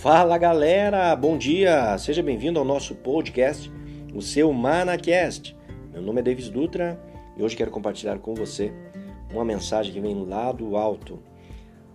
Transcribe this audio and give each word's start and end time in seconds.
Fala 0.00 0.38
galera, 0.38 1.16
bom 1.16 1.36
dia! 1.36 1.98
Seja 1.98 2.22
bem-vindo 2.22 2.56
ao 2.60 2.64
nosso 2.64 2.94
podcast, 2.94 3.68
o 4.14 4.22
seu 4.22 4.52
Manacast. 4.52 5.56
Meu 5.92 6.00
nome 6.00 6.20
é 6.20 6.22
Davis 6.22 6.48
Dutra 6.48 6.96
e 7.36 7.42
hoje 7.42 7.56
quero 7.56 7.72
compartilhar 7.72 8.16
com 8.20 8.32
você 8.32 8.72
uma 9.32 9.44
mensagem 9.44 9.92
que 9.92 10.00
vem 10.00 10.24
lá 10.24 10.52
do 10.52 10.76
alto. 10.76 11.18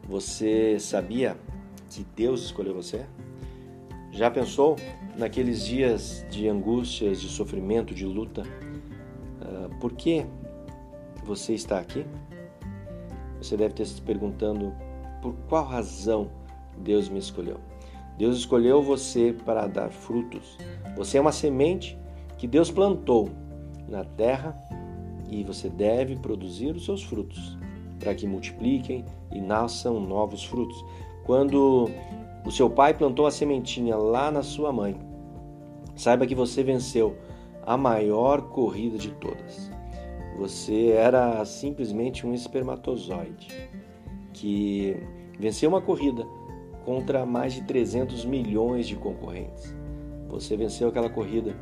Você 0.05 0.77
sabia 0.81 1.37
que 1.89 2.05
Deus 2.13 2.43
escolheu 2.43 2.73
você? 2.73 3.05
Já 4.11 4.29
pensou 4.29 4.75
naqueles 5.17 5.65
dias 5.65 6.25
de 6.29 6.49
angústias, 6.49 7.21
de 7.21 7.29
sofrimento, 7.29 7.95
de 7.95 8.05
luta? 8.05 8.43
Uh, 9.41 9.79
por 9.79 9.93
que 9.93 10.25
você 11.23 11.53
está 11.53 11.79
aqui? 11.79 12.05
Você 13.37 13.55
deve 13.55 13.73
ter 13.73 13.85
se 13.85 14.01
perguntando 14.01 14.75
por 15.21 15.33
qual 15.47 15.63
razão 15.63 16.29
Deus 16.77 17.07
me 17.07 17.19
escolheu. 17.19 17.61
Deus 18.17 18.37
escolheu 18.37 18.81
você 18.81 19.35
para 19.45 19.67
dar 19.67 19.89
frutos. 19.89 20.57
Você 20.95 21.17
é 21.17 21.21
uma 21.21 21.31
semente 21.31 21.97
que 22.37 22.47
Deus 22.47 22.69
plantou 22.69 23.29
na 23.87 24.03
terra 24.03 24.57
e 25.29 25.43
você 25.43 25.69
deve 25.69 26.15
produzir 26.17 26.75
os 26.75 26.85
seus 26.85 27.03
frutos 27.03 27.57
para 27.99 28.13
que 28.13 28.27
multipliquem 28.27 29.05
e 29.31 29.41
nasçam 29.41 29.99
novos 29.99 30.43
frutos. 30.43 30.83
Quando 31.25 31.89
o 32.45 32.51
seu 32.51 32.69
pai 32.69 32.93
plantou 32.93 33.25
a 33.25 33.31
sementinha 33.31 33.95
lá 33.95 34.29
na 34.29 34.43
sua 34.43 34.71
mãe, 34.71 34.95
saiba 35.95 36.27
que 36.27 36.35
você 36.35 36.63
venceu 36.63 37.15
a 37.65 37.77
maior 37.77 38.41
corrida 38.49 38.97
de 38.97 39.09
todas. 39.11 39.71
Você 40.37 40.89
era 40.89 41.43
simplesmente 41.45 42.27
um 42.27 42.33
espermatozoide 42.33 43.47
que 44.33 44.97
venceu 45.39 45.69
uma 45.69 45.81
corrida 45.81 46.27
contra 46.85 47.25
mais 47.25 47.53
de 47.53 47.63
300 47.63 48.23
milhões 48.25 48.87
de 48.87 48.95
concorrentes. 48.95 49.75
Você 50.27 50.55
venceu 50.57 50.89
aquela 50.89 51.09
corrida 51.09 51.55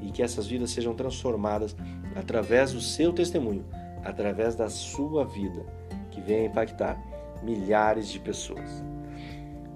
e 0.00 0.10
que 0.10 0.22
essas 0.22 0.46
vidas 0.46 0.70
sejam 0.70 0.94
transformadas 0.94 1.74
através 2.14 2.72
do 2.72 2.80
seu 2.82 3.14
testemunho, 3.14 3.64
através 4.04 4.54
da 4.54 4.68
sua 4.68 5.24
vida, 5.24 5.64
que 6.10 6.20
venha 6.20 6.46
impactar 6.46 7.02
milhares 7.42 8.08
de 8.08 8.20
pessoas. 8.20 8.84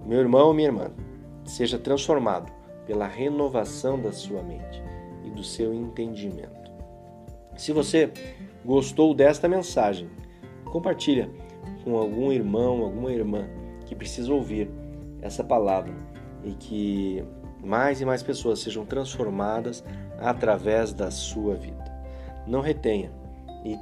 Meu 0.04 0.20
irmão, 0.20 0.52
minha 0.52 0.68
irmã, 0.68 0.90
seja 1.44 1.78
transformado 1.78 2.52
pela 2.86 3.06
renovação 3.06 3.98
da 3.98 4.12
sua 4.12 4.42
mente 4.42 4.82
e 5.24 5.30
do 5.30 5.42
seu 5.42 5.72
entendimento. 5.72 6.70
Se 7.56 7.72
você 7.72 8.12
gostou 8.66 9.14
desta 9.14 9.48
mensagem, 9.48 10.10
compartilha 10.64 11.30
com 11.84 11.96
algum 11.96 12.32
irmão, 12.32 12.82
alguma 12.82 13.12
irmã 13.12 13.48
que 13.86 13.94
precisa 13.94 14.34
ouvir 14.34 14.68
essa 15.22 15.44
palavra 15.44 15.94
e 16.44 16.50
que 16.50 17.24
mais 17.64 18.00
e 18.00 18.04
mais 18.04 18.24
pessoas 18.24 18.58
sejam 18.58 18.84
transformadas 18.84 19.84
através 20.18 20.92
da 20.92 21.12
sua 21.12 21.54
vida. 21.54 21.84
Não 22.44 22.60
retenha 22.60 23.12
e 23.64 23.78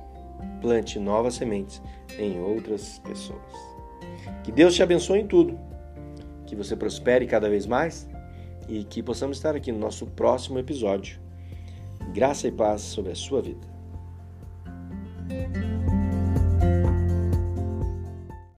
plante 0.61 0.99
novas 0.99 1.35
sementes 1.35 1.83
em 2.19 2.39
outras 2.41 2.99
pessoas. 2.99 3.41
Que 4.43 4.53
Deus 4.53 4.75
te 4.75 4.83
abençoe 4.83 5.21
em 5.21 5.27
tudo, 5.27 5.59
que 6.47 6.55
você 6.55 6.77
prospere 6.77 7.27
cada 7.27 7.49
vez 7.49 7.67
mais 7.67 8.07
e 8.69 8.85
que 8.85 9.03
possamos 9.03 9.39
estar 9.39 9.57
aqui 9.57 9.73
no 9.73 9.79
nosso 9.79 10.07
próximo 10.07 10.59
episódio. 10.59 11.19
Graça 12.13 12.47
e 12.49 12.53
paz 12.53 12.83
sobre 12.83 13.13
a 13.13 13.15
sua 13.15 13.41
vida. 13.41 13.74
Bye. 15.29 15.74